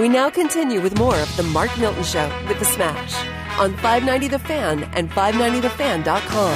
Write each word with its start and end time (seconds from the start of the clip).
We 0.00 0.08
now 0.08 0.30
continue 0.30 0.80
with 0.80 0.96
more 0.96 1.14
of 1.14 1.36
The 1.36 1.42
Mark 1.42 1.78
Milton 1.78 2.04
Show 2.04 2.26
with 2.48 2.58
The 2.58 2.64
Smash 2.64 3.14
on 3.58 3.76
590 3.76 4.28
The 4.28 4.38
Fan 4.38 4.84
and 4.94 5.10
590TheFan.com. 5.10 6.54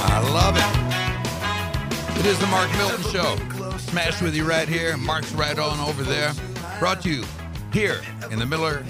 I 0.00 0.20
love 0.32 0.56
it. 0.56 2.20
It 2.20 2.24
is 2.24 2.38
the 2.38 2.46
Mark 2.46 2.72
Milton 2.78 3.02
Show. 3.12 3.36
Smash 3.76 4.22
with 4.22 4.34
you 4.34 4.44
right 4.48 4.66
here. 4.66 4.96
Mark's 4.96 5.32
right 5.32 5.58
on 5.58 5.78
over 5.86 6.02
there. 6.02 6.32
Brought 6.78 7.02
to 7.02 7.10
you 7.10 7.24
here 7.74 8.00
in 8.30 8.38
the 8.38 8.46
Miller 8.46 8.86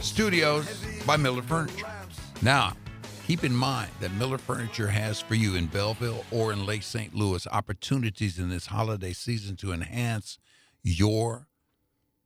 Studios 0.00 0.82
by 1.04 1.18
Miller 1.18 1.42
Furniture. 1.42 1.84
Now, 2.40 2.72
keep 3.26 3.42
in 3.42 3.54
mind 3.54 3.90
that 4.00 4.12
Miller 4.12 4.36
Furniture 4.36 4.88
has 4.88 5.18
for 5.20 5.34
you 5.34 5.54
in 5.54 5.66
Belleville 5.66 6.24
or 6.30 6.52
in 6.52 6.66
Lake 6.66 6.82
St. 6.82 7.14
Louis 7.14 7.46
opportunities 7.46 8.38
in 8.38 8.50
this 8.50 8.66
holiday 8.66 9.14
season 9.14 9.56
to 9.56 9.72
enhance 9.72 10.38
your 10.82 11.48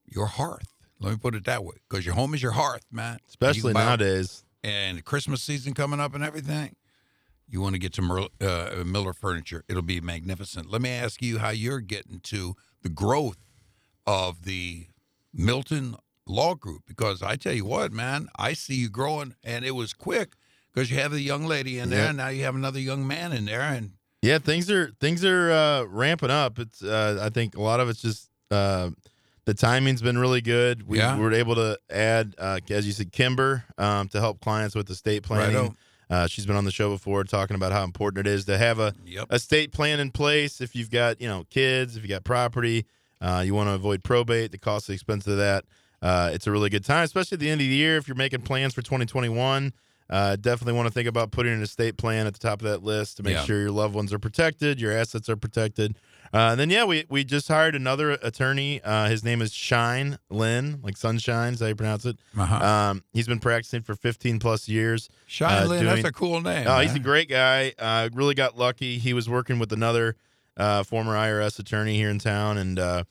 your 0.05 0.27
hearth. 0.27 0.75
Let 0.99 1.13
me 1.13 1.19
put 1.19 1.37
it 1.37 1.45
that 1.45 1.65
way, 1.65 1.77
because 1.89 2.05
your 2.05 2.17
home 2.17 2.35
is 2.35 2.43
your 2.43 2.53
hearth, 2.53 2.85
man. 2.91 3.19
Especially 3.29 3.73
nowadays. 3.73 4.43
and 4.65 5.05
Christmas 5.05 5.41
season 5.43 5.73
coming 5.73 6.01
up 6.01 6.15
and 6.15 6.25
everything, 6.25 6.75
you 7.49 7.61
want 7.61 7.75
to 7.75 7.79
get 7.79 7.93
to 7.95 8.03
Mer- 8.03 8.29
uh, 8.41 8.83
Miller 8.85 9.13
Furniture. 9.13 9.63
It'll 9.69 9.83
be 9.83 10.01
magnificent. 10.01 10.69
Let 10.69 10.83
me 10.83 10.91
ask 10.91 11.23
you 11.23 11.39
how 11.39 11.51
you're 11.51 11.81
getting 11.81 12.19
to 12.21 12.57
the 12.83 12.89
growth 12.89 13.39
of 14.07 14.45
the 14.45 14.87
Milton 15.33 15.95
Law 16.27 16.55
Group 16.57 16.83
because 16.89 17.23
I 17.23 17.37
tell 17.37 17.53
you 17.55 17.67
what, 17.67 17.93
man, 17.93 18.29
I 18.37 18.55
see 18.55 18.75
you 18.75 18.89
growing, 18.89 19.37
and 19.45 19.65
it 19.65 19.77
was 19.77 19.93
quick 19.93 20.35
because 20.79 20.91
you 20.91 20.99
have 20.99 21.11
the 21.13 21.21
young 21.21 21.45
lady 21.47 21.79
in 21.79 21.91
there, 21.91 22.05
Yeah. 22.05 22.09
and 22.11 22.17
now 22.17 22.29
you 22.29 22.45
have 22.45 22.55
another 22.55 22.79
young 22.81 23.07
man 23.07 23.33
in 23.33 23.45
there, 23.47 23.63
and 23.63 23.93
Yeah, 24.23 24.39
things 24.39 24.71
are 24.71 24.91
things 25.01 25.25
are 25.25 25.51
uh, 25.51 25.83
ramping 25.85 26.31
up. 26.31 26.59
It's 26.59 26.83
uh, 26.83 27.19
I 27.23 27.31
think 27.31 27.57
a 27.57 27.61
lot 27.63 27.79
of 27.81 27.89
it's 27.89 28.03
just 28.03 28.29
uh, 28.51 28.91
the 29.45 29.55
timing's 29.55 30.03
been 30.03 30.19
really 30.19 30.41
good. 30.41 30.87
We 30.89 30.99
Yeah. 30.99 31.17
were 31.17 31.33
able 31.33 31.55
to 31.57 31.79
add, 31.91 32.35
uh, 32.39 32.61
as 32.71 32.87
you 32.87 32.93
said, 32.93 33.13
Kimber 33.13 33.65
um, 33.79 34.09
to 34.09 34.21
help 34.21 34.41
clients 34.41 34.75
with 34.75 34.91
estate 34.91 35.23
planning. 35.23 35.77
Uh, 36.11 36.27
she's 36.27 36.47
been 36.47 36.57
on 36.57 36.65
the 36.65 36.71
show 36.73 36.89
before 36.91 37.23
talking 37.25 37.55
about 37.55 37.71
how 37.71 37.85
important 37.85 38.27
it 38.27 38.31
is 38.31 38.45
to 38.47 38.57
have 38.59 38.79
a 38.79 38.95
Yep. 39.05 39.33
estate 39.33 39.73
plan 39.73 40.01
in 40.01 40.11
place. 40.11 40.61
If 40.61 40.75
you've 40.75 40.91
got 40.91 41.21
you 41.21 41.29
know 41.29 41.45
kids, 41.51 41.97
if 41.97 42.03
you 42.03 42.09
got 42.09 42.25
property, 42.25 42.87
uh, 43.21 43.43
you 43.45 43.55
want 43.55 43.69
to 43.69 43.75
avoid 43.75 44.03
probate, 44.05 44.51
the 44.53 44.59
cost, 44.59 44.87
the 44.89 44.95
expense 44.95 45.27
of 45.27 45.37
that. 45.39 45.65
Uh, 46.03 46.31
it's 46.33 46.47
a 46.47 46.51
really 46.51 46.71
good 46.71 46.85
time, 46.85 47.05
especially 47.05 47.37
at 47.37 47.41
the 47.41 47.51
end 47.51 47.61
of 47.61 47.67
the 47.67 47.75
year. 47.75 47.97
If 47.99 48.07
you're 48.09 48.15
making 48.17 48.43
plans 48.43 48.73
for 48.75 48.83
2021, 48.83 49.73
uh, 50.11 50.37
definitely 50.37 50.73
want 50.75 50.87
to 50.89 50.93
think 50.93 51.07
about 51.09 51.31
putting 51.31 51.53
an 51.53 51.63
estate 51.63 51.97
plan 51.99 52.27
at 52.27 52.33
the 52.33 52.39
top 52.39 52.63
of 52.63 52.69
that 52.69 52.83
list 52.83 53.19
to 53.19 53.23
make 53.23 53.35
Yeah. 53.35 53.45
sure 53.45 53.61
your 53.61 53.71
loved 53.71 53.95
ones 53.95 54.13
are 54.13 54.19
protected, 54.19 54.81
your 54.81 54.93
assets 54.93 55.29
are 55.29 55.37
protected. 55.37 55.99
Uh, 56.33 56.49
and 56.53 56.61
then 56.61 56.69
yeah, 56.71 56.85
we 56.85 57.05
we 57.09 57.25
just 57.25 57.49
hired 57.49 57.75
another 57.75 58.11
attorney. 58.13 58.83
Uh, 58.83 59.09
his 59.09 59.25
name 59.25 59.41
is 59.41 59.53
Shine 59.53 60.19
Lynn, 60.31 60.81
like 60.83 60.97
sunshine, 60.97 61.55
is 61.55 61.61
how 61.61 61.67
you 61.67 61.75
pronounce 61.75 62.05
it. 62.05 62.19
Uh-huh. 62.37 62.55
Um, 62.65 63.05
he's 63.13 63.27
been 63.27 63.39
practicing 63.39 63.81
for 63.83 63.95
15 63.95 64.39
plus 64.39 64.69
years. 64.69 65.09
Shine 65.27 65.63
uh, 65.63 65.67
Lynn, 65.67 65.85
that's 65.87 66.05
a 66.05 66.13
cool 66.13 66.41
name. 66.43 66.67
Oh, 66.69 66.81
he's 66.81 66.95
a 66.95 66.99
great 66.99 67.29
guy. 67.31 67.73
Uh, 67.79 68.09
really 68.13 68.35
got 68.35 68.59
lucky. 68.59 68.99
He 68.99 69.13
was 69.15 69.29
working 69.29 69.59
with 69.59 69.73
another 69.73 70.17
uh, 70.59 70.83
former 70.83 71.15
IRS 71.15 71.59
attorney 71.59 71.97
here 71.97 72.11
in 72.11 72.19
town, 72.19 72.59
and 72.59 72.79
uh, 72.79 73.05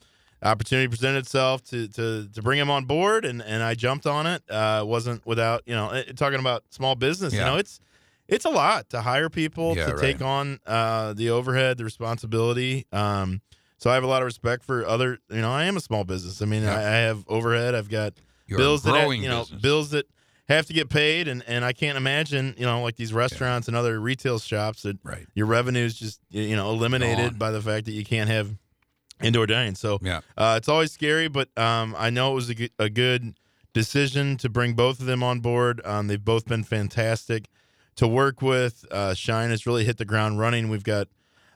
opportunity 0.44 0.88
presented 0.88 1.20
itself 1.20 1.64
to 1.66 1.88
to 1.90 2.28
to 2.34 2.42
bring 2.42 2.60
him 2.60 2.70
on 2.70 2.86
board, 2.86 3.26
and 3.26 3.42
and 3.42 3.64
I 3.64 3.74
jumped 3.76 4.06
on 4.06 4.26
it. 4.28 4.44
Uh, 4.50 4.84
wasn't 4.86 5.26
without 5.26 5.64
you 5.66 5.76
know 5.76 6.02
talking 6.16 6.40
about 6.40 6.64
small 6.70 6.96
business. 6.96 7.34
Yeah. 7.34 7.40
You 7.40 7.46
know, 7.46 7.58
it's 7.58 7.80
it's 8.28 8.46
a 8.46 8.50
lot 8.50 8.90
to 8.92 9.02
hire 9.02 9.30
people 9.30 9.76
Yeah, 9.76 9.86
to 9.88 9.94
right. 9.94 10.02
take 10.02 10.22
on 10.22 10.60
uh, 10.66 11.14
the 11.14 11.30
overhead, 11.30 11.78
the 11.78 11.84
responsibility. 11.86 12.86
Um, 12.92 13.42
so 13.78 13.90
I 13.90 13.94
have 13.94 14.04
a 14.04 14.08
lot 14.08 14.22
of 14.22 14.26
respect 14.26 14.64
for 14.64 14.86
other. 14.86 15.20
You 15.30 15.42
know, 15.42 15.52
I 15.52 15.66
am 15.66 15.78
a 15.78 15.82
small 15.82 16.04
business. 16.04 16.42
I 16.42 16.46
mean, 16.46 16.64
Yeah. 16.64 16.76
I, 16.76 16.80
I 16.82 16.96
have 17.08 17.24
overhead. 17.28 17.74
I've 17.76 17.90
got 17.90 18.14
You're 18.48 18.58
bills 18.60 18.84
that 18.84 18.92
growing 18.92 19.22
you 19.24 19.30
know 19.30 19.42
business. 19.42 19.62
bills 19.62 19.90
that 19.92 20.08
have 20.50 20.66
to 20.66 20.74
get 20.74 20.88
paid 20.90 21.28
and 21.28 21.44
and 21.48 21.66
I 21.66 21.74
can't 21.74 21.98
imagine 21.98 22.56
you 22.58 22.66
know 22.66 22.82
like 22.82 22.96
these 22.96 23.12
restaurants 23.14 23.68
and 23.68 23.76
other 23.76 24.00
retail 24.00 24.40
shops 24.40 24.84
that 24.84 24.98
Right. 25.04 25.28
your 25.36 25.46
revenues 25.46 25.94
just 26.00 26.22
you 26.30 26.56
know 26.56 26.70
eliminated 26.70 27.32
Gone. 27.32 27.38
by 27.38 27.52
the 27.52 27.62
fact 27.62 27.86
that 27.86 27.92
you 27.92 28.06
can't 28.06 28.30
have 28.30 28.56
indoor 29.22 29.46
dining 29.48 29.76
so 29.76 30.00
Yeah. 30.02 30.22
uh, 30.38 30.56
it's 30.58 30.70
always 30.70 30.92
scary 30.92 31.28
but 31.28 31.50
um, 31.58 31.96
I 31.98 32.10
know 32.10 32.32
it 32.32 32.36
was 32.36 32.50
a 32.80 32.90
good, 32.90 33.36
decision 33.74 34.38
to 34.38 34.50
bring 34.50 34.74
both 34.74 35.00
of 35.00 35.06
them 35.06 35.22
on 35.24 35.40
board 35.40 35.82
um, 35.86 36.08
they've 36.08 36.24
both 36.24 36.46
been 36.46 36.64
fantastic 36.64 37.48
to 37.96 38.08
work 38.08 38.42
with 38.42 38.86
uh, 38.92 39.14
Shine 39.14 39.50
has 39.50 39.66
really 39.68 39.84
hit 39.86 39.98
the 39.98 40.06
ground 40.06 40.40
running 40.40 40.70
we've 40.70 40.84
got 40.84 41.08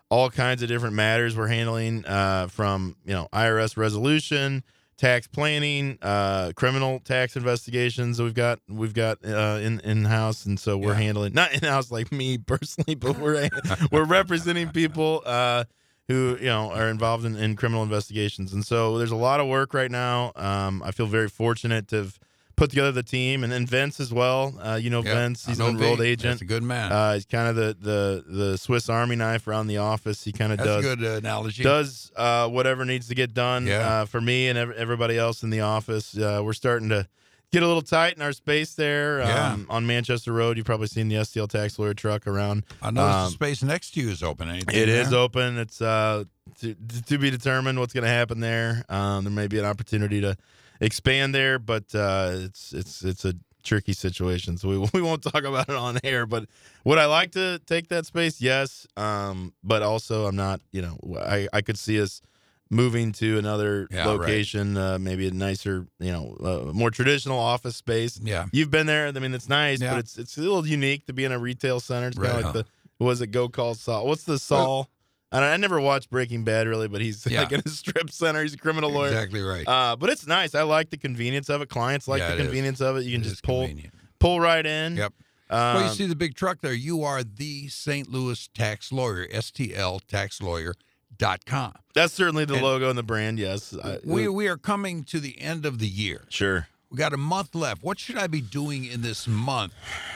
all 0.09 0.29
kinds 0.29 0.61
of 0.61 0.67
different 0.67 0.93
matters 0.95 1.37
we're 1.37 1.47
handling 1.47 2.05
uh, 2.05 2.47
from 2.47 2.97
you 3.05 3.13
know 3.13 3.27
IRS 3.31 3.77
resolution, 3.77 4.61
tax 4.97 5.25
planning, 5.25 5.97
uh, 6.01 6.51
criminal 6.53 6.99
tax 6.99 7.37
investigations. 7.37 8.17
that 8.17 8.25
We've 8.25 8.33
got 8.33 8.59
we've 8.67 8.93
got 8.93 9.19
uh, 9.25 9.59
in 9.61 9.79
in 9.79 10.03
house, 10.03 10.45
and 10.45 10.59
so 10.59 10.77
we're 10.77 10.91
Yeah. 10.91 10.97
handling 10.99 11.33
not 11.33 11.53
in 11.53 11.61
house 11.61 11.91
like 11.91 12.11
me 12.11 12.37
personally, 12.37 12.95
but 12.95 13.17
we're 13.19 13.47
we're 13.91 14.03
representing 14.03 14.67
people 14.71 15.23
uh, 15.25 15.63
who 16.11 16.37
you 16.39 16.45
know 16.47 16.71
are 16.71 16.89
involved 16.89 17.25
in, 17.25 17.35
in 17.35 17.55
criminal 17.55 17.83
investigations, 17.83 18.53
and 18.53 18.65
so 18.65 18.97
there's 18.97 19.11
a 19.11 19.15
lot 19.15 19.39
of 19.39 19.47
work 19.47 19.73
right 19.73 19.91
now. 19.91 20.31
Um, 20.35 20.81
I 20.83 20.91
feel 20.91 21.07
very 21.07 21.29
fortunate 21.29 21.87
to 21.89 21.95
have 21.97 22.19
put 22.57 22.69
together 22.69 22.91
the 22.91 23.01
team, 23.01 23.43
and 23.43 23.51
then 23.51 23.65
Vince 23.65 23.99
as 23.99 24.13
well. 24.13 24.53
Uh, 24.61 24.75
you 24.79 24.89
know 24.91 25.01
Yep. 25.03 25.13
Vince, 25.15 25.45
he's 25.47 25.57
know 25.57 25.67
an 25.67 25.75
enrolled 25.77 25.99
V. 25.99 26.05
agent. 26.05 26.33
That's 26.33 26.41
a 26.41 26.45
good 26.45 26.61
man. 26.63 26.91
Uh, 26.91 27.13
he's 27.15 27.25
kind 27.25 27.47
of 27.49 27.55
the, 27.55 27.75
the 27.79 28.23
the 28.27 28.57
Swiss 28.57 28.87
Army 28.89 29.15
knife 29.15 29.47
around 29.47 29.67
the 29.67 29.77
office. 29.77 30.23
He 30.23 30.31
kind 30.31 30.51
of 30.53 30.59
does 30.59 30.85
a 30.85 30.95
good 30.95 31.03
uh, 31.03 31.17
analogy. 31.17 31.63
does 31.63 32.11
uh, 32.15 32.47
whatever 32.49 32.85
needs 32.85 33.07
to 33.07 33.15
get 33.15 33.33
done 33.33 33.65
Yeah. 33.65 34.01
uh, 34.01 34.05
for 34.05 34.21
me 34.21 34.47
and 34.49 34.57
ev- 34.57 34.71
everybody 34.71 35.17
else 35.17 35.41
in 35.43 35.49
the 35.49 35.61
office. 35.61 36.15
Uh, 36.15 36.41
we're 36.43 36.53
starting 36.53 36.89
to 36.89 37.07
get 37.51 37.63
a 37.63 37.67
little 37.67 37.81
tight 37.81 38.15
in 38.15 38.21
our 38.21 38.31
space 38.31 38.75
there 38.75 39.19
Yeah. 39.19 39.51
um, 39.53 39.67
on 39.69 39.85
Manchester 39.85 40.31
Road. 40.31 40.57
You've 40.57 40.65
probably 40.65 40.87
seen 40.87 41.09
the 41.09 41.15
STL 41.15 41.49
tax 41.49 41.77
lawyer 41.77 41.93
truck 41.93 42.25
around. 42.27 42.63
I 42.81 42.91
noticed 42.91 43.17
um, 43.17 43.25
the 43.25 43.31
space 43.31 43.63
next 43.63 43.91
to 43.91 44.01
you 44.01 44.09
is 44.09 44.23
open. 44.23 44.49
Anything 44.49 44.73
It 44.75 44.87
is 44.89 45.09
there? 45.09 45.19
open. 45.19 45.57
It's 45.57 45.81
uh, 45.81 46.23
to, 46.61 46.75
to 47.07 47.17
be 47.17 47.29
determined 47.29 47.79
what's 47.79 47.93
going 47.93 48.03
to 48.05 48.09
happen 48.09 48.39
there. 48.39 48.85
Um, 48.89 49.25
there 49.25 49.33
may 49.33 49.47
be 49.47 49.59
an 49.59 49.65
opportunity 49.65 50.21
to 50.21 50.37
expand 50.79 51.35
there, 51.35 51.59
but 51.59 51.93
uh, 51.93 52.31
it's 52.35 52.71
it's 52.73 53.03
it's 53.03 53.25
a 53.25 53.33
tricky 53.63 53.93
situation, 53.93 54.57
so 54.57 54.69
we 54.69 54.77
we 54.93 55.01
won't 55.01 55.21
talk 55.21 55.43
about 55.43 55.67
it 55.69 55.75
on 55.75 55.99
air. 56.05 56.25
But 56.25 56.45
would 56.85 56.97
I 56.99 57.05
like 57.05 57.31
to 57.33 57.59
take 57.67 57.89
that 57.89 58.05
space? 58.05 58.39
Yes, 58.41 58.87
um, 58.95 59.53
but 59.61 59.81
also 59.83 60.25
I'm 60.25 60.37
not. 60.37 60.61
You 60.71 60.83
know, 60.83 60.97
I 61.19 61.47
I 61.51 61.61
could 61.61 61.77
see 61.77 62.01
us 62.01 62.21
moving 62.71 63.11
to 63.11 63.37
another 63.37 63.87
Yeah, 63.91 63.99
right. 63.99 64.07
location, 64.07 64.77
uh, 64.77 64.97
maybe 64.97 65.27
a 65.27 65.31
nicer, 65.31 65.85
you 65.99 66.11
know, 66.11 66.37
uh, 66.69 66.73
more 66.73 66.89
traditional 66.89 67.37
office 67.37 67.75
space. 67.75 68.19
Yeah. 68.23 68.45
You've 68.51 68.71
been 68.71 68.87
there. 68.87 69.07
I 69.07 69.11
mean, 69.11 69.33
it's 69.35 69.49
nice, 69.49 69.81
Yeah. 69.81 69.91
but 69.91 69.99
it's 69.99 70.17
it's 70.17 70.37
a 70.37 70.41
little 70.41 70.65
unique 70.65 71.05
to 71.07 71.13
be 71.13 71.25
in 71.25 71.31
a 71.31 71.37
retail 71.37 71.79
center. 71.79 72.07
It's 72.07 72.17
kind 72.17 72.29
of 72.39 72.43
like 72.43 72.53
the 72.53 72.65
what 72.97 73.07
was 73.07 73.21
it 73.21 73.27
go 73.27 73.49
call 73.49 73.75
Saul? 73.75 74.07
What's 74.07 74.23
the 74.23 74.39
Saul? 74.39 74.89
I, 75.31 75.39
I 75.53 75.57
never 75.57 75.79
watched 75.81 76.09
Breaking 76.09 76.43
Bad 76.43 76.67
really, 76.67 76.87
but 76.87 77.01
he's 77.01 77.25
Yeah. 77.29 77.41
like 77.41 77.51
in 77.51 77.61
a 77.65 77.69
strip 77.69 78.09
center. 78.09 78.41
He's 78.41 78.53
a 78.53 78.57
criminal 78.57 78.89
lawyer. 78.91 79.09
Exactly 79.09 79.41
right. 79.41 79.67
Uh, 79.67 79.95
but 79.95 80.09
it's 80.09 80.25
nice. 80.25 80.55
I 80.55 80.63
like 80.63 80.89
the 80.89 80.97
convenience 80.97 81.49
of 81.49 81.61
it. 81.61 81.69
Clients 81.69 82.07
like 82.07 82.21
the 82.21 82.33
it 82.33 82.39
is. 82.39 82.45
convenience 82.45 82.81
of 82.81 82.97
it. 82.97 83.03
You 83.05 83.11
can 83.13 83.21
It 83.21 83.29
just 83.29 83.43
pull 83.43 83.61
convenient. 83.67 83.93
pull 84.19 84.39
right 84.39 84.65
in. 84.65 84.95
Yep. 84.97 85.13
Um, 85.49 85.59
well, 85.75 85.83
you 85.89 85.93
see 85.95 86.05
the 86.07 86.15
big 86.15 86.35
truck 86.35 86.61
there. 86.61 86.71
You 86.73 87.03
are 87.03 87.23
the 87.25 87.67
St. 87.67 88.09
Louis 88.09 88.47
tax 88.53 88.89
lawyer, 88.91 89.27
STL 89.27 89.99
tax 90.07 90.41
lawyer, 90.41 90.75
stltaxlawyer.com. 91.17 91.73
that's 91.93 92.13
certainly 92.13 92.45
the 92.45 92.55
and- 92.55 92.63
logo 92.63 92.89
and 92.89 92.97
the 92.97 93.03
brand. 93.03 93.39
Yes. 93.39 93.75
We, 94.03 94.27
we 94.27 94.47
are 94.47 94.57
coming 94.57 95.03
to 95.05 95.19
the 95.19 95.39
end 95.41 95.65
of 95.65 95.79
the 95.79 95.87
year. 95.87 96.23
sure. 96.29 96.67
We 96.89 96.97
got 96.97 97.13
a 97.13 97.17
month 97.17 97.55
left. 97.55 97.83
What 97.83 97.99
should 97.99 98.17
I 98.17 98.27
be 98.27 98.41
doing 98.41 98.83
in 98.83 99.01
this 99.01 99.25
month 99.25 99.71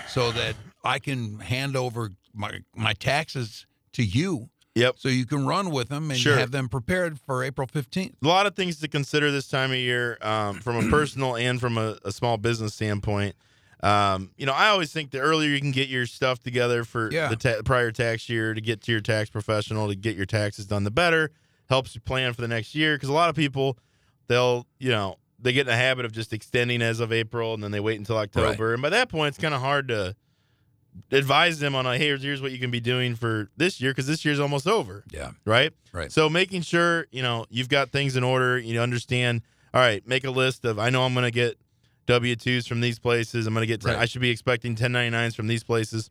so 0.09 0.31
that 0.33 0.56
I 0.83 1.00
can 1.00 1.39
hand 1.39 1.77
over 1.77 2.09
my, 2.33 2.59
my 2.75 2.92
taxes 2.94 3.65
to 3.94 4.03
you 4.03 4.50
Yep. 4.75 4.95
so 4.97 5.07
you 5.07 5.25
can 5.25 5.45
run 5.45 5.69
with 5.71 5.88
them 5.88 6.12
and 6.12 6.19
Sure. 6.19 6.38
have 6.38 6.51
them 6.51 6.68
prepared 6.68 7.18
for 7.18 7.45
April 7.45 7.65
15th? 7.65 8.15
a 8.21 8.27
lot 8.27 8.45
of 8.45 8.57
things 8.57 8.81
to 8.81 8.89
consider 8.89 9.31
this 9.31 9.47
time 9.47 9.71
of 9.71 9.77
year 9.77 10.18
um, 10.21 10.59
from 10.59 10.75
a 10.86 10.89
personal 10.92 11.38
and 11.38 11.62
from 11.62 11.77
a, 11.77 11.97
a 12.03 12.12
small 12.12 12.36
business 12.38 12.74
standpoint. 12.74 13.38
Um, 13.85 14.31
you 14.37 14.45
know, 14.45 14.53
I 14.53 14.69
always 14.69 14.91
think 14.91 15.11
the 15.11 15.19
earlier 15.19 15.49
you 15.49 15.59
can 15.59 15.71
get 15.71 15.87
your 15.89 16.05
stuff 16.07 16.39
together 16.39 16.83
for 16.83 17.11
Yeah. 17.11 17.27
the 17.29 17.35
ta- 17.35 17.61
prior 17.63 17.91
tax 17.91 18.27
year 18.29 18.53
to 18.53 18.61
get 18.61 18.81
to 18.83 18.91
your 18.91 19.01
tax 19.01 19.29
professional 19.29 19.87
to 19.89 19.95
get 19.95 20.15
your 20.15 20.25
taxes 20.25 20.65
done, 20.65 20.83
the 20.83 20.91
better. 20.91 21.31
Helps 21.69 21.93
you 21.95 22.01
plan 22.01 22.33
for 22.33 22.41
the 22.41 22.47
next 22.47 22.73
year 22.75 22.95
because 22.95 23.09
a 23.09 23.13
lot 23.13 23.29
of 23.29 23.35
people, 23.35 23.77
they'll, 24.27 24.65
you 24.79 24.89
know, 24.89 25.17
they 25.39 25.51
get 25.53 25.61
in 25.61 25.67
the 25.67 25.75
habit 25.75 26.05
of 26.05 26.11
just 26.11 26.31
extending 26.33 26.81
as 26.81 26.99
of 26.99 27.11
April 27.11 27.53
and 27.53 27.63
then 27.63 27.71
they 27.71 27.79
wait 27.79 27.97
until 27.99 28.17
October. 28.17 28.73
And 28.73 28.81
by 28.81 28.89
that 28.89 29.09
point, 29.09 29.29
it's 29.29 29.37
kind 29.41 29.53
of 29.53 29.61
hard 29.61 29.87
to 29.89 30.15
advise 31.11 31.59
them 31.59 31.75
on, 31.75 31.85
like, 31.85 31.99
hey, 31.99 32.07
here's, 32.07 32.23
here's 32.23 32.41
what 32.41 32.51
you 32.51 32.59
can 32.59 32.71
be 32.71 32.79
doing 32.79 33.15
for 33.15 33.49
this 33.57 33.81
year 33.81 33.91
because 33.91 34.07
this 34.07 34.23
year's 34.25 34.39
almost 34.39 34.67
over 34.67 35.03
Yeah. 35.11 35.31
right? 35.45 35.73
Right. 35.91 36.11
So 36.11 36.29
making 36.29 36.61
sure 36.61 37.07
you 37.11 37.21
know 37.21 37.45
you've 37.49 37.69
got 37.69 37.91
things 37.91 38.15
in 38.15 38.23
order. 38.23 38.57
You 38.57 38.79
understand. 38.79 39.41
All 39.73 39.81
right, 39.81 40.05
make 40.07 40.23
a 40.23 40.31
list 40.31 40.63
of. 40.65 40.79
I 40.79 40.89
know 40.89 41.03
I'm 41.03 41.13
going 41.13 41.25
to 41.25 41.31
get 41.31 41.57
W 42.07 42.36
twos 42.36 42.68
from 42.68 42.81
these 42.81 43.00
places. 43.00 43.48
I'm 43.48 43.54
going 43.54 43.63
to 43.63 43.68
get. 43.68 43.81
10, 43.81 43.94
Right. 43.94 44.02
I 44.02 44.06
should 44.06 44.22
be 44.22 44.30
expecting 44.30 44.75
1099s 44.75 45.36
from 45.36 45.48
these 45.48 45.63
places. 45.63 46.10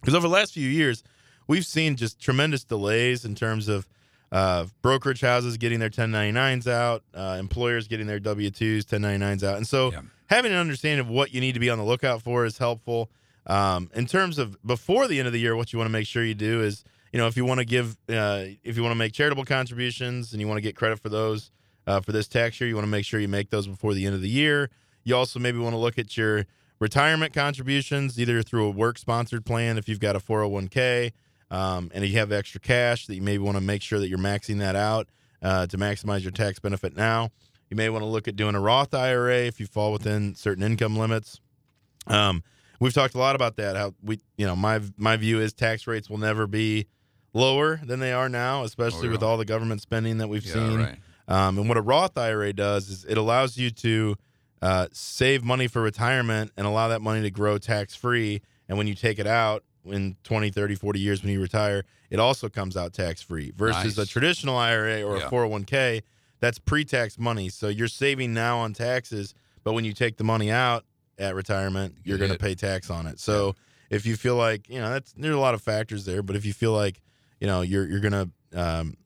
Because 0.00 0.14
over 0.14 0.28
the 0.28 0.32
last 0.34 0.52
few 0.54 0.68
years, 0.68 1.02
we've 1.46 1.64
seen 1.66 1.96
just 1.96 2.20
tremendous 2.20 2.64
delays 2.64 3.24
in 3.24 3.34
terms 3.34 3.68
of 3.68 3.88
uh, 4.32 4.66
brokerage 4.82 5.20
houses 5.20 5.56
getting 5.56 5.78
their 5.78 5.90
1099s 5.90 6.66
out, 6.66 7.02
uh, 7.14 7.36
employers 7.38 7.86
getting 7.88 8.06
their 8.06 8.18
W 8.20 8.50
2s, 8.50 8.84
1099s 8.84 9.42
out. 9.42 9.56
And 9.56 9.66
so 9.66 9.92
Yeah. 9.92 10.00
having 10.26 10.52
an 10.52 10.58
understanding 10.58 11.00
of 11.00 11.08
what 11.08 11.32
you 11.32 11.40
need 11.40 11.52
to 11.52 11.60
be 11.60 11.70
on 11.70 11.78
the 11.78 11.84
lookout 11.84 12.20
for 12.22 12.44
is 12.44 12.58
helpful. 12.58 13.10
Um, 13.46 13.90
in 13.94 14.06
terms 14.06 14.38
of 14.38 14.56
before 14.66 15.06
the 15.06 15.18
end 15.18 15.26
of 15.26 15.32
the 15.32 15.40
year, 15.40 15.54
what 15.54 15.72
you 15.72 15.78
want 15.78 15.88
to 15.88 15.92
make 15.92 16.06
sure 16.06 16.24
you 16.24 16.34
do 16.34 16.62
is, 16.62 16.82
you 17.12 17.18
know, 17.18 17.26
if 17.26 17.36
you 17.36 17.44
want 17.44 17.58
to 17.60 17.64
give, 17.64 17.96
uh, 18.08 18.44
if 18.64 18.76
you 18.76 18.82
want 18.82 18.90
to 18.92 18.98
make 18.98 19.12
charitable 19.12 19.44
contributions 19.44 20.32
and 20.32 20.40
you 20.40 20.48
want 20.48 20.58
to 20.58 20.62
get 20.62 20.74
credit 20.74 20.98
for 20.98 21.08
those 21.10 21.50
uh, 21.86 22.00
for 22.00 22.12
this 22.12 22.26
tax 22.26 22.60
year, 22.60 22.68
you 22.68 22.74
want 22.74 22.84
to 22.86 22.90
make 22.90 23.04
sure 23.04 23.20
you 23.20 23.28
make 23.28 23.50
those 23.50 23.66
before 23.68 23.94
the 23.94 24.04
end 24.06 24.14
of 24.14 24.20
the 24.22 24.28
year. 24.28 24.70
You 25.04 25.16
also 25.16 25.38
maybe 25.38 25.58
want 25.58 25.74
to 25.74 25.78
look 25.78 25.98
at 25.98 26.16
your 26.16 26.46
retirement 26.80 27.32
contributions, 27.32 28.18
either 28.18 28.42
through 28.42 28.66
a 28.66 28.70
work 28.70 28.98
sponsored 28.98 29.44
plan 29.44 29.78
if 29.78 29.88
you've 29.88 30.00
got 30.00 30.16
a 30.16 30.20
401k, 30.20 31.12
um, 31.50 31.90
and 31.94 32.04
you 32.04 32.18
have 32.18 32.32
extra 32.32 32.60
cash 32.60 33.06
that 33.06 33.14
you 33.14 33.22
maybe 33.22 33.38
want 33.42 33.56
to 33.56 33.62
make 33.62 33.82
sure 33.82 33.98
that 33.98 34.08
you're 34.08 34.18
maxing 34.18 34.58
that 34.58 34.74
out 34.76 35.08
uh, 35.42 35.66
to 35.66 35.76
maximize 35.76 36.22
your 36.22 36.32
tax 36.32 36.58
benefit 36.58 36.96
now. 36.96 37.30
You 37.70 37.76
may 37.76 37.88
want 37.90 38.02
to 38.02 38.06
look 38.06 38.28
at 38.28 38.36
doing 38.36 38.54
a 38.54 38.60
Roth 38.60 38.94
IRA 38.94 39.38
if 39.46 39.60
you 39.60 39.66
fall 39.66 39.92
within 39.92 40.34
certain 40.34 40.62
income 40.62 40.96
limits. 40.96 41.40
Um, 42.06 42.42
we've 42.80 42.92
talked 42.92 43.14
a 43.14 43.18
lot 43.18 43.34
about 43.34 43.56
that. 43.56 43.76
How 43.76 43.94
we, 44.02 44.20
you 44.36 44.46
know, 44.46 44.54
my 44.56 44.80
my 44.96 45.16
view 45.16 45.40
is 45.40 45.52
tax 45.52 45.86
rates 45.86 46.08
will 46.10 46.18
never 46.18 46.46
be 46.46 46.86
lower 47.32 47.80
than 47.84 48.00
they 48.00 48.12
are 48.12 48.28
now, 48.28 48.62
especially 48.64 49.08
Oh, 49.08 49.12
with 49.12 49.22
all 49.22 49.36
the 49.36 49.44
government 49.44 49.80
spending 49.80 50.18
that 50.18 50.28
we've 50.28 50.44
Yeah, 50.44 50.52
seen. 50.52 50.78
right. 50.78 50.98
Um, 51.26 51.58
and 51.58 51.68
what 51.68 51.78
a 51.78 51.80
Roth 51.82 52.16
IRA 52.18 52.52
does 52.52 52.90
is 52.90 53.04
it 53.06 53.16
allows 53.16 53.56
you 53.56 53.70
to 53.70 54.16
uh, 54.62 54.88
save 54.92 55.44
money 55.44 55.66
for 55.68 55.82
retirement 55.82 56.52
and 56.56 56.66
allow 56.66 56.88
that 56.88 57.02
money 57.02 57.22
to 57.22 57.30
grow 57.30 57.58
tax 57.58 57.94
free. 57.94 58.40
And 58.68 58.78
when 58.78 58.86
you 58.86 58.94
take 58.94 59.18
it 59.18 59.26
out 59.26 59.62
in 59.84 60.16
20, 60.24 60.50
30, 60.50 60.74
40 60.76 60.98
years 61.00 61.22
when 61.22 61.32
you 61.32 61.40
retire, 61.40 61.84
it 62.10 62.18
also 62.18 62.48
comes 62.48 62.76
out 62.76 62.92
tax 62.92 63.20
free 63.20 63.52
versus 63.56 63.98
a 63.98 64.06
traditional 64.06 64.56
IRA 64.56 65.02
or 65.02 65.18
Yeah. 65.18 65.26
a 65.26 65.30
401k. 65.30 66.02
That's 66.40 66.58
pre 66.58 66.84
tax 66.84 67.18
money. 67.18 67.48
So 67.48 67.68
you're 67.68 67.88
saving 67.88 68.32
now 68.34 68.58
on 68.58 68.72
taxes, 68.72 69.34
but 69.62 69.72
when 69.74 69.84
you 69.84 69.92
take 69.92 70.16
the 70.16 70.24
money 70.24 70.50
out 70.50 70.84
at 71.18 71.34
retirement, 71.34 71.96
you're 72.04 72.18
going 72.18 72.30
to 72.32 72.38
pay 72.38 72.54
tax 72.54 72.90
on 72.90 73.06
it. 73.06 73.20
So 73.20 73.54
if 73.90 74.04
you 74.06 74.16
feel 74.16 74.36
like, 74.36 74.68
you 74.68 74.80
know, 74.80 74.90
that's, 74.90 75.12
there's 75.12 75.34
a 75.34 75.38
lot 75.38 75.54
of 75.54 75.62
factors 75.62 76.04
there, 76.06 76.22
but 76.22 76.36
if 76.36 76.44
you 76.44 76.52
feel 76.52 76.72
like, 76.72 77.00
you 77.40 77.46
know, 77.46 77.60
you're, 77.60 77.86
you're 77.86 78.00
going 78.00 78.12
to, 78.52 78.58
um, 78.60 78.96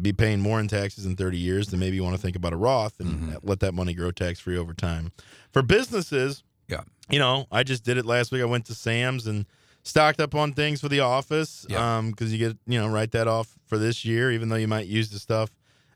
be 0.00 0.12
paying 0.12 0.40
more 0.40 0.58
in 0.60 0.68
taxes 0.68 1.06
in 1.06 1.16
30 1.16 1.38
years, 1.38 1.68
then 1.68 1.78
maybe 1.80 1.96
you 1.96 2.02
want 2.04 2.16
to 2.16 2.20
think 2.22 2.36
about 2.36 2.52
a 2.52 2.56
Roth 2.56 2.98
and 3.00 3.32
Mhm. 3.32 3.38
let 3.42 3.60
that 3.60 3.72
money 3.74 3.94
grow 3.94 4.10
tax 4.10 4.40
free 4.40 4.56
over 4.58 4.74
time. 4.74 5.12
For 5.52 5.62
businesses, 5.62 6.42
Yeah. 6.68 6.80
you 7.10 7.18
know, 7.18 7.46
I 7.52 7.62
just 7.62 7.84
did 7.84 7.96
it 7.98 8.04
last 8.06 8.32
week. 8.32 8.42
I 8.42 8.46
went 8.46 8.64
to 8.66 8.74
Sam's 8.74 9.26
and 9.26 9.46
stocked 9.82 10.20
up 10.20 10.34
on 10.34 10.52
things 10.52 10.80
for 10.80 10.88
the 10.88 11.00
office. 11.00 11.66
Yeah. 11.68 11.98
Um, 11.98 12.10
because 12.10 12.32
you 12.32 12.38
get, 12.38 12.56
you 12.66 12.80
know, 12.80 12.88
write 12.88 13.10
that 13.12 13.28
off 13.28 13.56
for 13.66 13.78
this 13.78 14.04
year, 14.04 14.32
even 14.32 14.48
though 14.48 14.56
you 14.56 14.68
might 14.68 14.86
use 14.86 15.10
the 15.10 15.18
stuff 15.18 15.50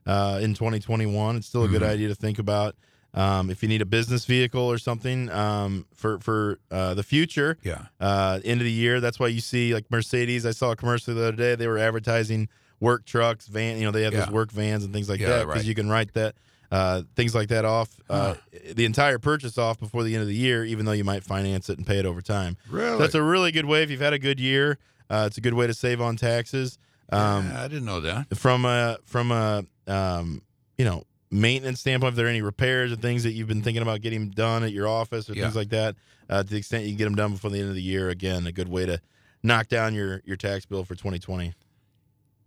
uh, 0.05 0.39
in 0.41 0.53
2021. 0.53 1.35
It's 1.35 1.47
still 1.47 1.63
a 1.65 1.67
good 1.67 1.81
Mhm. 1.81 1.89
idea 1.89 2.07
to 2.07 2.15
think 2.15 2.39
about. 2.39 2.75
Um, 3.13 3.49
if 3.49 3.61
you 3.63 3.69
need 3.69 3.81
a 3.81 3.85
business 3.85 4.25
vehicle 4.25 4.61
or 4.61 4.77
something 4.77 5.29
um, 5.31 5.85
for 5.93 6.19
for 6.19 6.59
uh, 6.71 6.93
the 6.93 7.03
future, 7.03 7.57
Yeah. 7.63 7.87
uh, 7.99 8.39
end 8.45 8.61
of 8.61 8.65
the 8.65 8.71
year. 8.71 8.99
That's 9.01 9.19
why 9.19 9.27
you 9.27 9.41
see 9.41 9.73
like 9.73 9.85
Mercedes. 9.91 10.45
I 10.45 10.51
saw 10.51 10.71
a 10.71 10.75
commercial 10.75 11.13
the 11.15 11.21
other 11.21 11.37
day. 11.37 11.55
They 11.55 11.67
were 11.67 11.77
advertising 11.79 12.49
work 12.79 13.05
trucks, 13.05 13.47
van. 13.47 13.77
You 13.77 13.83
know, 13.85 13.91
they 13.91 14.03
have 14.03 14.13
Yeah. 14.13 14.21
those 14.25 14.29
work 14.33 14.51
vans 14.51 14.83
and 14.83 14.93
things 14.93 15.09
like 15.09 15.19
Yeah, 15.19 15.29
that 15.29 15.39
because 15.47 15.55
right. 15.57 15.65
you 15.65 15.75
can 15.75 15.89
write 15.89 16.13
that 16.13 16.35
uh, 16.71 17.01
things 17.15 17.33
like 17.33 17.49
that 17.49 17.65
off, 17.65 17.89
uh, 18.11 18.35
the 18.75 18.85
entire 18.85 19.17
purchase 19.17 19.57
off 19.57 19.79
before 19.79 20.03
the 20.03 20.13
end 20.13 20.21
of 20.21 20.27
the 20.27 20.35
year, 20.35 20.63
even 20.63 20.85
though 20.85 20.91
you 20.91 21.03
might 21.03 21.23
finance 21.23 21.67
it 21.67 21.79
and 21.79 21.87
pay 21.87 21.97
it 21.97 22.05
over 22.05 22.21
time. 22.21 22.57
Really? 22.69 22.99
That's 22.99 23.15
a 23.15 23.23
really 23.23 23.51
good 23.51 23.65
way 23.65 23.81
if 23.81 23.89
you've 23.89 24.01
had 24.01 24.13
a 24.13 24.19
good 24.19 24.39
year. 24.39 24.77
Uh, 25.09 25.23
it's 25.25 25.37
a 25.39 25.41
good 25.41 25.55
way 25.55 25.65
to 25.65 25.73
save 25.73 25.99
on 25.99 26.15
taxes. 26.15 26.77
Um, 27.11 27.47
Yeah, 27.49 27.63
I 27.63 27.67
didn't 27.67 27.85
know 27.85 28.01
that. 28.01 28.37
From 28.37 28.65
a 28.65 28.97
from 29.05 29.31
a 29.31 29.63
um, 29.87 30.43
you 30.77 30.85
know 30.85 31.05
maintenance 31.31 31.79
standpoint, 31.79 32.11
if 32.11 32.15
there 32.15 32.27
are 32.27 32.29
any 32.29 32.43
repairs 32.43 32.91
or 32.91 32.95
things 32.97 33.23
that 33.23 33.31
you've 33.31 33.47
been 33.47 33.63
thinking 33.63 33.81
about 33.81 34.01
getting 34.01 34.29
done 34.29 34.63
at 34.63 34.71
your 34.71 34.87
office 34.87 35.27
or 35.27 35.33
Yeah. 35.33 35.45
things 35.45 35.55
like 35.55 35.69
that, 35.69 35.95
uh, 36.29 36.43
to 36.43 36.49
the 36.49 36.57
extent 36.57 36.83
you 36.83 36.89
can 36.91 36.97
get 36.97 37.05
them 37.05 37.15
done 37.15 37.31
before 37.31 37.49
the 37.49 37.59
end 37.59 37.69
of 37.69 37.75
the 37.75 37.81
year, 37.81 38.09
again, 38.09 38.45
a 38.45 38.51
good 38.51 38.67
way 38.69 38.85
to 38.85 39.01
knock 39.41 39.69
down 39.69 39.95
your 39.95 40.21
your 40.23 40.37
tax 40.37 40.67
bill 40.67 40.83
for 40.83 40.93
2020. 40.93 41.53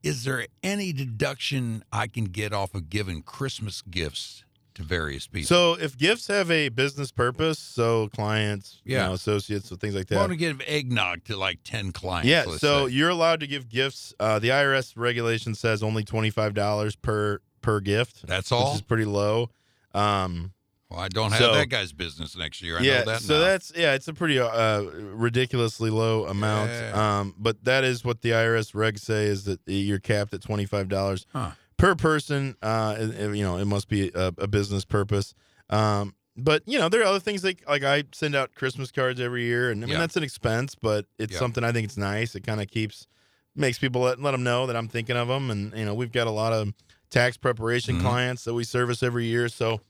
Is 0.03 0.25
there 0.25 0.47
any 0.63 0.93
deduction 0.93 1.85
I 1.93 2.07
can 2.09 2.25
get 2.25 2.53
off 2.53 2.75
of 2.75 2.91
giving 2.91 3.23
Christmas 3.23 3.83
gifts 3.83 4.45
to 4.75 4.83
various 4.83 5.27
people? 5.27 5.47
So 5.47 5.75
if 5.75 5.97
gifts 5.97 6.27
have 6.27 6.51
a 6.51 6.71
business 6.71 7.13
purpose, 7.13 7.59
so 7.59 8.09
clients, 8.09 8.81
you 8.85 8.97
Yeah. 8.97 9.07
know, 9.09 9.13
associates, 9.13 9.69
so 9.69 9.77
things 9.77 9.95
like 9.95 10.09
that. 10.09 10.17
I 10.17 10.19
want 10.21 10.33
to 10.33 10.37
give 10.37 10.61
eggnog 10.67 11.25
to 11.27 11.37
like 11.37 11.61
10 11.63 11.93
clients. 11.93 12.29
Yeah, 12.29 12.45
so 12.57 12.89
say. 12.89 12.95
you're 12.95 13.11
allowed 13.11 13.41
to 13.41 13.47
give 13.47 13.69
gifts. 13.69 14.13
Uh, 14.19 14.39
the 14.39 14.49
IRS 14.49 14.95
regulation 14.97 15.55
says 15.55 15.83
only 15.83 16.03
twenty 16.05 16.31
five 16.31 16.55
dollars 16.55 16.97
per 16.97 17.39
per 17.61 17.79
gift. 17.81 18.27
That's 18.27 18.51
which 18.51 18.59
all? 18.59 18.75
is 18.75 18.81
pretty 18.83 19.05
low. 19.05 19.51
Um, 19.95 20.53
Well, 20.93 21.01
I 21.01 21.09
don't 21.09 21.31
have 21.33 21.41
so- 21.41 21.55
that 21.55 21.69
guy's 21.69 21.93
business 21.93 22.37
next 22.37 22.61
year. 22.63 22.79
I 22.79 22.83
yeah, 22.83 22.99
know 23.01 23.05
that 23.07 23.21
so 23.23 23.35
now. 23.35 23.41
that's 23.41 23.73
yeah, 23.77 23.95
it's 23.95 24.09
a 24.09 24.13
pretty 24.15 24.39
uh, 24.39 24.83
ridiculously 24.83 25.91
low 25.91 26.27
amount. 26.27 26.71
Yeah. 26.71 27.19
Um, 27.21 27.35
but 27.39 27.65
that 27.65 27.85
is 27.85 28.05
what 28.05 28.21
the 28.23 28.31
IRS 28.31 28.73
regs 28.75 29.01
say 29.01 29.25
is 29.25 29.45
that 29.45 29.61
you're 29.67 29.99
capped 30.01 30.35
at 30.35 30.43
twenty 30.43 30.67
five 30.67 30.89
dollars 30.89 31.27
Huh. 31.33 31.53
per 31.77 31.95
person. 31.95 32.57
Uh, 32.63 32.97
you 33.33 33.43
know, 33.45 33.57
it 33.59 33.65
must 33.67 33.89
be 33.89 34.11
a, 34.15 34.33
a 34.39 34.47
business 34.47 34.85
purpose. 34.85 35.35
Um, 35.71 36.15
but 36.37 36.63
you 36.67 36.79
know, 36.79 36.89
there 36.89 37.01
are 37.03 37.05
other 37.07 37.21
things 37.21 37.45
like 37.45 37.63
like 37.69 37.85
I 37.85 38.05
send 38.13 38.35
out 38.35 38.55
Christmas 38.55 38.91
cards 38.91 39.21
every 39.21 39.45
year, 39.45 39.71
and 39.71 39.83
I 39.83 39.87
mean 39.87 39.95
Yeah. 39.95 40.01
that's 40.01 40.17
an 40.17 40.23
expense, 40.23 40.75
but 40.75 41.07
it's 41.19 41.33
Yeah. 41.33 41.39
something 41.39 41.65
I 41.65 41.73
think 41.73 41.85
it's 41.87 41.97
nice. 41.97 42.35
It 42.35 42.45
kind 42.47 42.61
of 42.61 42.69
keeps 42.69 43.07
makes 43.55 43.79
people 43.79 44.01
let 44.03 44.21
let 44.21 44.33
them 44.33 44.43
know 44.43 44.67
that 44.67 44.77
I'm 44.77 44.89
thinking 44.89 45.17
of 45.17 45.29
them, 45.29 45.51
and 45.51 45.73
you 45.77 45.85
know, 45.85 45.95
we've 45.95 46.13
got 46.13 46.27
a 46.27 46.31
lot 46.31 46.53
of 46.53 46.73
tax 47.11 47.37
preparation 47.37 47.99
Mhm. 47.99 48.03
clients 48.03 48.45
that 48.45 48.55
we 48.55 48.65
service 48.65 49.03
every 49.03 49.27
year, 49.27 49.49
so 49.51 49.81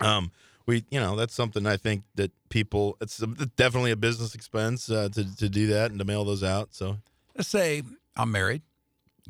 um, 0.00 0.30
we 0.66 0.84
you 0.90 1.00
know 1.00 1.16
that's 1.16 1.34
something 1.34 1.66
I 1.66 1.76
think 1.76 2.02
that 2.14 2.30
people 2.50 2.96
it's 3.00 3.18
definitely 3.56 3.90
a 3.90 3.96
business 3.96 4.34
expense 4.34 4.90
uh, 4.90 5.08
to 5.12 5.36
to 5.36 5.48
do 5.48 5.66
that 5.68 5.90
and 5.90 5.98
to 5.98 6.04
mail 6.04 6.24
those 6.24 6.42
out. 6.44 6.68
So 6.74 6.98
Let's 7.36 7.48
say 7.48 7.82
I'm 8.16 8.32
married, 8.32 8.62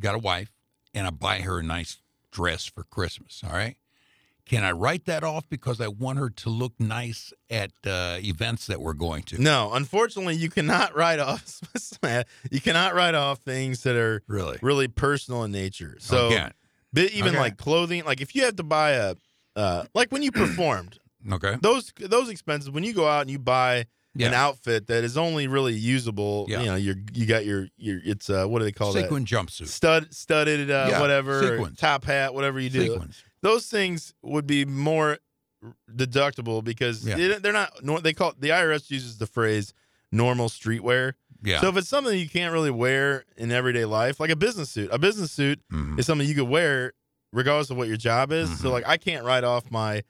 got 0.01 0.15
a 0.15 0.19
wife, 0.19 0.51
and 0.95 1.07
I 1.07 1.11
buy 1.11 1.41
her 1.41 1.59
a 1.59 1.63
nice 1.63 1.99
dress 2.33 2.65
for 2.65 2.85
Christmas. 2.85 3.43
All 3.45 3.53
right. 3.53 3.77
Can 4.47 4.65
I 4.65 4.73
write 4.73 5.05
that 5.05 5.25
off 5.25 5.47
because 5.51 5.79
I 5.79 5.89
want 5.89 6.19
her 6.19 6.31
to 6.31 6.49
look 6.49 6.73
nice 6.81 7.35
at 7.51 7.71
uh, 7.87 8.17
events 8.23 8.67
that 8.69 8.81
we're 8.81 8.95
going 8.95 9.23
to? 9.25 9.41
no, 9.43 9.75
unfortunately, 9.75 10.37
you 10.37 10.49
cannot 10.49 10.97
write 10.97 11.19
off 11.29 11.61
you 12.51 12.61
cannot 12.63 12.95
write 12.95 13.15
off 13.15 13.41
things 13.41 13.83
that 13.83 13.95
are 13.95 14.23
Really? 14.27 14.59
really 14.63 14.89
personal 14.89 15.45
in 15.45 15.53
nature. 15.53 15.97
So. 16.01 16.31
But 16.91 17.11
even 17.11 17.35
Okay. 17.35 17.39
like 17.39 17.59
clothing, 17.59 18.07
like 18.07 18.23
if 18.23 18.35
you 18.35 18.45
have 18.45 18.57
to 18.57 18.63
buy 18.63 18.93
a, 18.93 19.15
uh, 19.59 19.85
like 19.95 20.11
when 20.13 20.23
you 20.23 20.33
performed, 20.33 20.99
Okay. 21.33 21.57
those 21.61 21.93
those 21.99 22.29
expenses 22.31 22.71
when 22.71 22.85
you 22.85 22.93
go 22.95 23.07
out 23.09 23.23
and 23.23 23.31
you 23.31 23.39
buy 23.39 23.87
an 24.21 24.35
outfit 24.35 24.87
that 24.89 25.05
is 25.05 25.17
only 25.17 25.47
really 25.47 25.75
usable, 25.75 26.47
Yeah. 26.49 26.61
you 26.61 26.67
know, 26.67 26.75
you're 26.77 26.97
you 27.13 27.27
got 27.27 27.45
your 27.45 27.69
your 27.77 28.01
it's 28.05 28.29
uh 28.31 28.47
what 28.47 28.59
do 28.61 28.65
they 28.65 28.73
call 28.73 28.97
it? 28.97 29.03
Sequin 29.03 29.25
jumpsuit. 29.25 29.67
Stud 29.69 30.13
studded 30.15 30.71
uh, 30.71 30.89
Yeah, 30.91 31.01
whatever 31.01 31.71
top 31.77 32.05
hat, 32.05 32.35
whatever 32.35 32.59
you 32.59 32.71
do. 32.71 32.83
Sequins. 32.89 33.23
Those 33.43 33.67
things 33.67 34.15
would 34.23 34.47
be 34.47 34.65
more 34.65 35.19
deductible 35.95 36.63
because 36.65 37.07
Yeah. 37.07 37.17
they, 37.17 37.39
they're 37.39 37.53
not. 37.53 37.73
They 38.03 38.13
call 38.13 38.33
the 38.39 38.49
IRS 38.51 38.91
uses 38.91 39.19
the 39.19 39.27
phrase 39.27 39.73
normal 40.11 40.49
streetwear. 40.49 41.13
Yeah. 41.43 41.61
So 41.61 41.69
if 41.69 41.77
it's 41.77 41.89
something 41.89 42.19
you 42.19 42.29
can't 42.29 42.53
really 42.53 42.71
wear 42.71 43.25
in 43.37 43.53
everyday 43.53 43.85
life, 43.85 44.19
like 44.19 44.31
a 44.31 44.37
business 44.37 44.71
suit, 44.71 44.89
a 44.93 44.99
business 44.99 45.31
suit 45.31 45.61
Mhm. 45.73 45.99
is 45.99 46.07
something 46.07 46.27
you 46.27 46.35
could 46.35 46.49
wear 46.49 46.93
regardless 47.33 47.71
of 47.71 47.77
what 47.77 47.89
your 47.89 47.97
job 47.97 48.33
is. 48.33 48.59
So 48.61 48.69
Mhm. 48.69 48.73
like 48.73 48.87
I 48.87 48.97
can't 48.97 49.25
write 49.25 49.45
off 49.45 49.71
my 49.71 50.03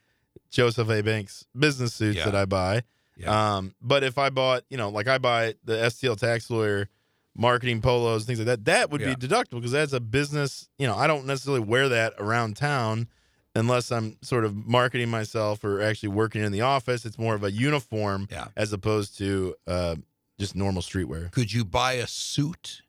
Joseph 0.51 0.89
A. 0.89 1.03
Banks 1.03 1.45
business 1.59 1.95
suits 1.95 2.19
Yeah. 2.19 2.25
that 2.27 2.35
I 2.35 2.45
buy. 2.45 2.83
Yeah. 3.17 3.57
Um, 3.57 3.75
but 3.83 4.05
if 4.05 4.17
I 4.19 4.31
bought, 4.31 4.65
you 4.71 4.77
know, 4.77 4.89
like 4.91 5.09
I 5.09 5.19
buy 5.19 5.55
the 5.65 5.75
STL 5.83 6.17
tax 6.17 6.49
lawyer 6.51 6.89
marketing 7.37 7.81
polos, 7.81 8.25
things 8.25 8.39
like 8.39 8.47
that, 8.47 8.65
that 8.65 8.91
would 8.91 9.01
Yeah. 9.01 9.15
be 9.15 9.27
deductible 9.27 9.57
because 9.57 9.73
that's 9.73 9.93
a 9.93 10.01
business, 10.01 10.69
you 10.79 10.87
know, 10.87 10.97
I 10.97 11.07
don't 11.07 11.27
necessarily 11.27 11.61
wear 11.61 11.89
that 11.89 12.15
around 12.19 12.57
town 12.57 13.09
unless 13.55 13.91
I'm 13.91 14.17
sort 14.23 14.45
of 14.45 14.55
marketing 14.55 15.09
myself 15.11 15.65
or 15.65 15.81
actually 15.83 16.11
working 16.11 16.43
in 16.43 16.53
the 16.53 16.61
office. 16.61 17.05
It's 17.05 17.19
more 17.19 17.35
of 17.35 17.43
a 17.43 17.51
uniform 17.51 18.29
Yeah. 18.31 18.49
as 18.57 18.73
opposed 18.73 19.19
to 19.19 19.57
uh, 19.67 19.97
just 20.39 20.55
normal 20.55 20.83
streetwear. 20.83 21.31
Could 21.33 21.53
you 21.53 21.65
buy 21.65 21.95
a 21.95 22.07
suit 22.07 22.83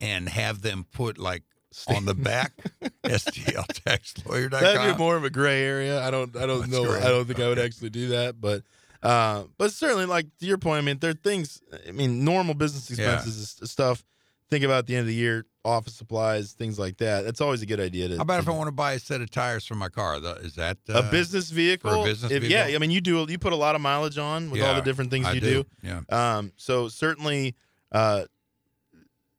and 0.00 0.28
have 0.28 0.60
them 0.62 0.84
put 0.92 1.16
like 1.18 1.42
on 1.88 2.04
the 2.04 2.14
back 2.14 2.52
STLtaxlawyer.com? 3.04 4.50
That'd 4.50 4.94
be 4.96 4.98
more 4.98 5.16
of 5.16 5.24
a 5.24 5.30
gray 5.30 5.62
area. 5.62 6.00
I 6.02 6.10
don't. 6.10 6.34
I 6.36 6.46
don't 6.46 6.60
That's 6.60 6.72
know. 6.72 6.92
I 6.92 7.00
don't 7.08 7.26
think 7.26 7.40
I 7.40 7.48
would 7.48 7.58
actually 7.58 7.90
do 7.90 8.08
that. 8.08 8.40
But, 8.40 8.62
uh, 9.02 9.44
but 9.58 9.72
certainly, 9.72 10.06
like 10.06 10.26
to 10.40 10.46
your 10.46 10.58
point, 10.58 10.78
I 10.78 10.82
mean, 10.82 10.98
there 10.98 11.10
are 11.10 11.14
things. 11.14 11.60
I 11.86 11.92
mean, 11.92 12.24
normal 12.24 12.54
business 12.54 12.90
expenses 12.90 13.58
is 13.60 13.70
stuff. 13.70 14.04
Think 14.50 14.62
about 14.62 14.86
the 14.86 14.94
end 14.94 15.00
of 15.00 15.06
the 15.06 15.14
year, 15.14 15.46
office 15.64 15.94
supplies, 15.94 16.52
things 16.52 16.78
like 16.78 16.98
that. 16.98 17.24
That's 17.24 17.40
always 17.40 17.62
a 17.62 17.66
good 17.66 17.80
idea 17.80 18.08
to. 18.08 18.16
How 18.16 18.22
about 18.22 18.40
if 18.40 18.48
I 18.48 18.52
want 18.52 18.68
to 18.68 18.72
buy 18.72 18.92
a 18.92 18.98
set 18.98 19.22
of 19.22 19.30
tires 19.30 19.64
for 19.64 19.74
my 19.74 19.88
car? 19.88 20.18
Is 20.42 20.54
that 20.56 20.76
uh, 20.88 21.02
a 21.02 21.10
business 21.10 21.50
vehicle? 21.50 22.04
business 22.04 22.30
If- 22.30 22.44
Yeah. 22.44 22.66
I 22.66 22.78
mean, 22.78 22.90
you 22.90 23.00
do. 23.00 23.24
You 23.28 23.38
put 23.38 23.54
a 23.54 23.56
lot 23.56 23.74
of 23.74 23.80
mileage 23.80 24.18
on 24.18 24.50
with 24.50 24.62
all 24.62 24.74
the 24.74 24.82
different 24.82 25.10
things 25.10 25.26
I 25.26 25.32
you 25.32 25.40
do. 25.40 25.64
do. 25.64 25.68
Yeah. 26.10 26.36
Um, 26.36 26.52
so 26.56 26.88
certainly, 26.88 27.56
uh, 27.90 28.26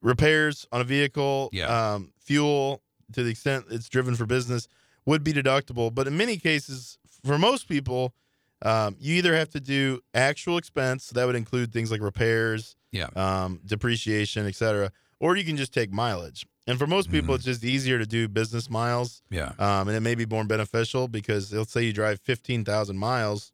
repairs 0.06 0.66
on 0.72 0.80
a 0.82 0.84
vehicle, 0.84 1.50
Yeah. 1.52 1.66
um, 1.94 2.12
fuel 2.20 2.82
to 3.14 3.24
the 3.24 3.30
extent 3.32 3.66
it's 3.70 3.90
driven 3.90 4.16
for 4.16 4.26
business 4.26 4.68
would 5.06 5.24
be 5.24 5.34
deductible. 5.34 5.94
But 5.94 6.08
in 6.08 6.16
many 6.18 6.38
cases, 6.38 6.98
for 7.24 7.38
most 7.38 7.68
people, 7.68 8.14
um, 8.62 8.96
you 9.00 9.16
either 9.16 9.36
have 9.36 9.50
to 9.50 9.60
do 9.60 10.02
actual 10.14 10.58
expense, 10.58 11.06
so 11.06 11.14
that 11.16 11.26
would 11.26 11.36
include 11.36 11.72
things 11.74 11.92
like 11.92 12.02
repairs, 12.02 12.76
Yeah. 12.92 13.08
um, 13.16 13.60
depreciation, 13.66 14.46
etc., 14.46 14.92
or 15.20 15.36
you 15.36 15.44
can 15.44 15.58
just 15.58 15.74
take 15.74 15.92
mileage. 15.92 16.46
And 16.68 16.80
for 16.80 16.88
most 16.88 17.12
people, 17.12 17.34
Mhm. 17.34 17.38
it's 17.38 17.46
just 17.46 17.64
easier 17.64 18.00
to 18.00 18.06
do 18.08 18.28
business 18.28 18.70
miles, 18.70 19.22
Yeah. 19.30 19.52
um, 19.60 19.88
and 19.88 19.96
it 19.96 20.00
may 20.02 20.16
be 20.16 20.26
more 20.26 20.44
beneficial 20.46 21.08
because 21.08 21.54
let's 21.54 21.72
say 21.72 21.84
you 21.84 21.94
drive 21.94 22.20
fifteen 22.22 22.64
thousand 22.66 22.98
miles 22.98 23.52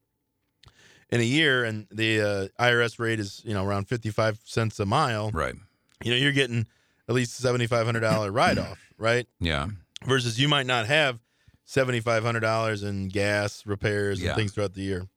in 1.09 1.19
a 1.19 1.23
year, 1.23 1.65
and 1.65 1.87
the 1.91 2.21
uh, 2.21 2.47
IRS 2.63 2.99
rate 2.99 3.19
is 3.19 3.41
you 3.43 3.53
know 3.53 3.65
around 3.65 3.89
fifty 3.89 4.11
five 4.11 4.39
cents 4.45 4.79
a 4.79 4.85
mile. 4.85 5.29
Right. 5.31 5.55
You 6.03 6.11
know 6.11 6.17
you're 6.17 6.31
getting 6.31 6.65
at 7.07 7.15
least 7.15 7.35
seventy 7.37 7.67
five 7.67 7.85
hundred 7.85 8.01
dollar 8.01 8.31
write 8.31 8.57
off, 8.57 8.79
right? 8.97 9.27
Yeah. 9.39 9.67
Versus 10.05 10.39
you 10.39 10.47
might 10.47 10.65
not 10.65 10.87
have 10.87 11.19
seventy 11.65 11.99
five 11.99 12.23
hundred 12.23 12.39
dollars 12.41 12.83
in 12.83 13.07
gas 13.09 13.65
repairs 13.65 14.21
Yeah. 14.21 14.29
and 14.29 14.37
things 14.37 14.53
throughout 14.53 14.73
the 14.73 14.81
year. 14.81 15.07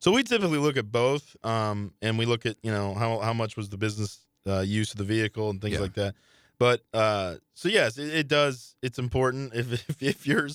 So 0.00 0.12
we 0.12 0.22
typically 0.22 0.58
look 0.58 0.76
at 0.76 0.92
both, 0.92 1.36
um, 1.44 1.92
and 2.00 2.18
we 2.18 2.24
look 2.26 2.46
at 2.46 2.56
you 2.62 2.70
know 2.70 2.94
how 2.94 3.18
how 3.20 3.32
much 3.32 3.56
was 3.56 3.68
the 3.68 3.78
business 3.78 4.20
uh, 4.46 4.60
use 4.60 4.92
of 4.92 4.98
the 4.98 5.04
vehicle 5.04 5.50
and 5.50 5.60
things 5.60 5.74
Yeah. 5.74 5.80
like 5.80 5.94
that. 5.94 6.14
But 6.58 6.82
uh, 6.92 7.36
so 7.54 7.68
yes, 7.68 7.98
it, 7.98 8.12
it 8.14 8.28
does. 8.28 8.74
It's 8.82 8.98
important 8.98 9.52
if 9.54 9.72
if, 9.88 10.02
if 10.02 10.26
your 10.26 10.48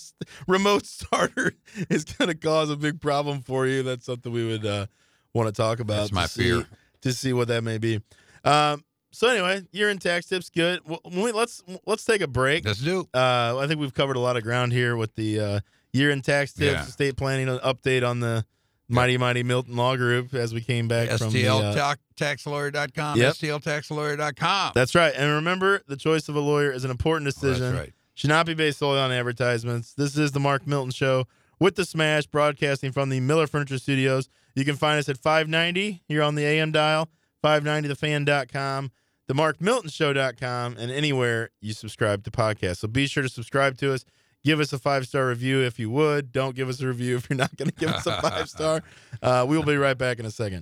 remote 0.47 0.85
starter 0.85 1.53
is 1.89 2.03
going 2.05 2.29
to 2.29 2.35
cause 2.35 2.69
a 2.69 2.75
big 2.77 3.01
problem 3.01 3.41
for 3.41 3.65
you. 3.67 3.83
That's 3.83 4.05
something 4.05 4.31
we 4.31 4.45
would 4.47 4.65
uh, 4.65 4.85
want 5.33 5.47
to 5.47 5.53
talk 5.53 5.79
about. 5.79 6.01
That's 6.01 6.11
my 6.11 6.23
to 6.23 6.29
see- 6.29 6.43
fear. 6.43 6.65
to 7.01 7.13
see 7.13 7.33
what 7.33 7.47
that 7.49 7.63
may 7.63 7.77
be. 7.79 8.01
Um, 8.45 8.83
so 9.13 9.29
anyway, 9.29 9.61
year 9.71 9.89
in 9.89 9.99
tax 9.99 10.25
tips, 10.25 10.49
good. 10.49 10.81
Well, 10.85 10.99
we, 11.11 11.31
let's 11.31 11.63
let's 11.85 12.03
take 12.03 12.21
a 12.21 12.27
break. 12.27 12.65
Let's 12.65 12.79
do. 12.81 13.07
Uh, 13.13 13.57
I 13.59 13.67
think 13.67 13.79
we've 13.79 13.93
covered 13.93 14.17
a 14.17 14.19
lot 14.19 14.35
of 14.35 14.43
ground 14.43 14.73
here 14.73 14.97
with 14.97 15.15
the 15.15 15.39
uh, 15.39 15.59
year 15.93 16.11
in 16.11 16.21
tax 16.21 16.51
tips, 16.53 16.71
Yeah. 16.73 16.83
estate 16.83 17.15
planning 17.15 17.47
update 17.59 18.05
on 18.05 18.19
the 18.19 18.43
mighty 18.89 19.17
mighty 19.17 19.43
Milton 19.43 19.75
Law 19.75 19.95
Group 19.95 20.33
as 20.33 20.53
we 20.53 20.59
came 20.61 20.87
back 20.87 21.09
from 21.17 21.31
the. 21.31 21.47
uh, 21.47 21.95
STLtaxlawyer.com. 22.17 23.17
Yep. 23.19 23.33
STLtaxlawyer.com. 23.35 24.71
that's 24.75 24.93
right, 24.95 25.13
and 25.15 25.31
remember, 25.31 25.81
the 25.87 25.95
choice 25.97 26.27
of 26.27 26.35
a 26.35 26.39
lawyer 26.41 26.71
is 26.71 26.83
an 26.83 26.91
important 26.91 27.25
That's 27.25 27.39
decision. 27.39 27.75
right. 27.75 27.93
Should 28.15 28.29
not 28.29 28.45
be 28.45 28.53
based 28.53 28.77
solely 28.79 28.99
on 28.99 29.11
advertisements. 29.11 29.93
This 29.95 30.15
is 30.17 30.31
the 30.33 30.39
Mark 30.39 30.67
Milton 30.67 30.91
Show 30.91 31.25
with 31.59 31.75
the 31.75 31.85
Smash, 31.85 32.27
broadcasting 32.27 32.91
from 32.91 33.09
the 33.09 33.19
Miller 33.19 33.47
Furniture 33.47 33.79
Studios. 33.79 34.29
You 34.55 34.63
can 34.65 34.75
find 34.75 34.99
us 34.99 35.09
at 35.09 35.17
590 35.17 36.03
here 36.07 36.21
on 36.21 36.35
the 36.35 36.43
AM 36.45 36.71
dial, 36.71 37.09
590thefan.com, 37.43 38.91
themarkmiltonshow.com, 39.29 40.77
and 40.77 40.91
anywhere 40.91 41.49
you 41.61 41.73
subscribe 41.73 42.23
to 42.23 42.31
podcasts. 42.31 42.77
So 42.77 42.87
be 42.87 43.07
sure 43.07 43.23
to 43.23 43.29
subscribe 43.29 43.77
to 43.77 43.93
us. 43.93 44.05
Give 44.43 44.59
us 44.59 44.73
a 44.73 44.79
five 44.79 45.07
star 45.07 45.27
review 45.27 45.61
if 45.61 45.79
you 45.79 45.89
would. 45.89 46.31
Don't 46.33 46.55
give 46.55 46.67
us 46.67 46.81
a 46.81 46.87
review 46.87 47.15
if 47.15 47.29
you're 47.29 47.37
not 47.37 47.55
going 47.55 47.69
to 47.69 47.75
give 47.75 47.89
us 47.89 48.05
a 48.05 48.21
five 48.21 48.49
star. 48.49 48.83
Uh, 49.21 49.45
we 49.47 49.55
will 49.55 49.63
be 49.63 49.77
right 49.77 49.97
back 49.97 50.19
in 50.19 50.25
a 50.25 50.31
second. 50.31 50.61